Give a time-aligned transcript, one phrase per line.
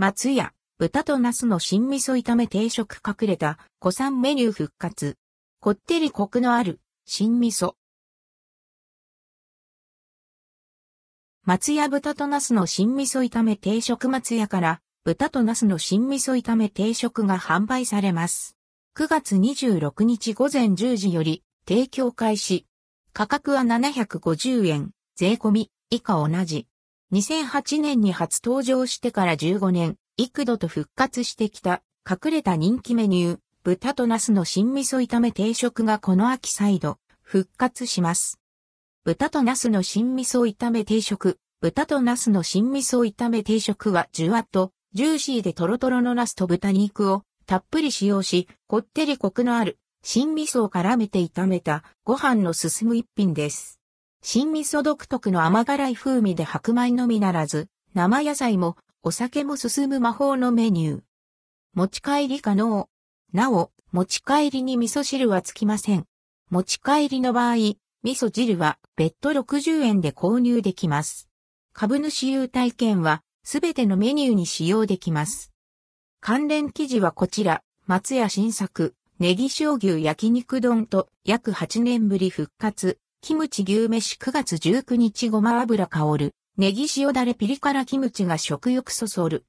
[0.00, 5.16] 松屋、豚と茄子の新味噌炒め定食隠れた、古参メニュー復活。
[5.58, 7.74] こってりコクのある、新味噌。
[11.42, 18.56] 松屋豚と茄子の新味噌炒め定食松屋から、豚と茄子の新味噌炒め定食が販売されます。
[18.96, 22.68] 9月26日午前10時より提供開始。
[23.12, 26.68] 価格は750円、税込み、以下同じ。
[27.10, 38.38] 2008年に初登場してから15年、幾度と復活してきた隠れた人気メニュー、豚と茄子の新味噌炒め定食がこの秋再度復活します。
[39.04, 53.77] 豚と茄子の新味噌炒め定食、豚と茄子の新味噌炒め定食はじゅわっとジューシーでトロトロの茄子と豚肉をたっぷり使用し、こってりコクのある新味噌を絡めて炒めたご飯の進む一品です。
[54.20, 61.00] 新味噌独特の甘辛い風味で白米のみならず、生野菜もお酒も進む魔法のメニュー。
[61.74, 62.88] 持ち帰り可能。
[63.32, 66.04] なお、持ち帰りに味噌汁はつきません。
[66.50, 71.28] 持ち帰りの場合、味噌汁は別途60円で購入できます。
[71.72, 75.52] 株主優待券はすべてのメニューに使用できます。
[76.20, 89.44] 関連記事はこちら、松屋新作、ネギ塩牛焼肉丼と約8年ぶり復活、キムチ牛飯9月19日ごま油香る、ネギ塩だれピリ辛キムチが食欲そそる。